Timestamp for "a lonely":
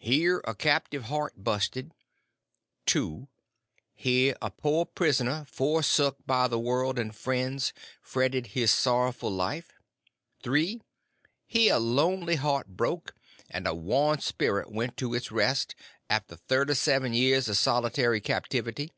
11.76-12.34